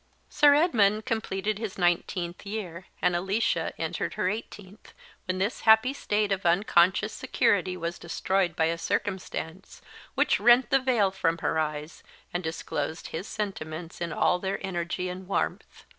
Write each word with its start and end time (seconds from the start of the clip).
Sir 0.29 0.55
Edmund 0.55 1.05
completed 1.05 1.59
his 1.59 1.77
nineteenth 1.77 2.43
year, 2.43 2.87
and 3.03 3.15
Alicia 3.15 3.71
entered 3.77 4.15
her 4.15 4.29
eighteenth, 4.29 4.95
when 5.27 5.37
this 5.37 5.61
happy 5.61 5.93
state 5.93 6.31
of 6.31 6.43
unconscious 6.43 7.13
security 7.13 7.77
was 7.77 7.99
destroyed 7.99 8.55
by 8.55 8.65
a 8.65 8.79
circumstance 8.79 9.79
which 10.15 10.39
rent 10.39 10.71
the 10.71 10.79
veil 10.79 11.11
from 11.11 11.37
her 11.45 11.59
eyes, 11.59 12.01
and 12.33 12.43
disclosed 12.43 13.09
his 13.09 13.27
sentiments 13.27 14.01
in 14.01 14.11
all 14.11 14.39
their 14.39 14.57
energy 14.65 15.07
and 15.07 15.27
warmth. 15.27 15.85